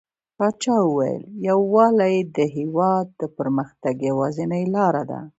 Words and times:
پاچا 0.37 0.75
وويل: 0.85 1.23
يووالى 1.47 2.13
د 2.35 2.37
هيواد 2.55 3.07
د 3.21 3.23
پرمختګ 3.37 3.95
يوازينۍ 4.09 4.63
لاره 4.75 5.03
ده. 5.09 5.19